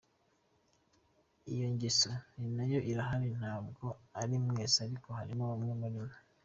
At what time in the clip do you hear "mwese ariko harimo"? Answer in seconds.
4.45-5.43